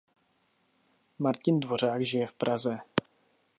Martin 1.19 1.59
Dvořák 1.59 2.01
žije 2.05 2.27
v 2.27 2.33
Praze. 2.33 2.77